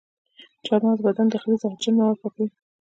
چارمغز 0.65 0.99
د 1.01 1.05
بدن 1.07 1.27
داخلي 1.27 1.55
زهرجن 1.61 1.93
مواد 1.97 2.17
پاکوي. 2.21 2.47